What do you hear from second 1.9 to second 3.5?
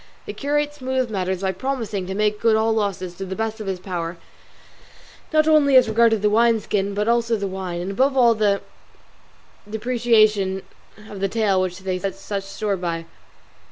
to make good all losses to the